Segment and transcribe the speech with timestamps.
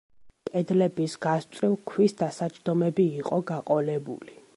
[0.51, 4.35] კედლების გასწვრივ ქვის დასაჯდომები იყო გაყოლებული.